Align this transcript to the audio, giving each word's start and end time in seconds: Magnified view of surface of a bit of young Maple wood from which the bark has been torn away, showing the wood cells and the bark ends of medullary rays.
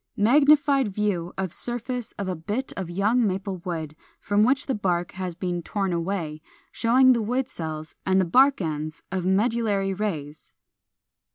Magnified 0.17 0.87
view 0.87 1.31
of 1.37 1.53
surface 1.53 2.11
of 2.13 2.27
a 2.27 2.35
bit 2.35 2.73
of 2.75 2.89
young 2.89 3.27
Maple 3.27 3.57
wood 3.57 3.95
from 4.19 4.43
which 4.43 4.65
the 4.65 4.73
bark 4.73 5.11
has 5.11 5.35
been 5.35 5.61
torn 5.61 5.93
away, 5.93 6.41
showing 6.71 7.13
the 7.13 7.21
wood 7.21 7.47
cells 7.47 7.93
and 8.03 8.19
the 8.19 8.25
bark 8.25 8.61
ends 8.61 9.03
of 9.11 9.27
medullary 9.27 9.93
rays. 9.93 10.53